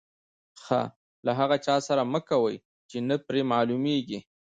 ښه 0.63 0.81
له 1.25 1.31
هغه 1.39 1.57
چا 1.65 1.75
سره 1.87 2.01
مه 2.13 2.19
کوئ، 2.29 2.55
چي 2.89 2.97
نه 3.09 3.15
پر 3.25 3.35
معلومېږي. 3.51 4.19